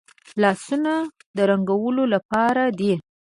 [0.41, 0.93] لاسونه
[1.35, 2.93] د رنګولو لپاره دي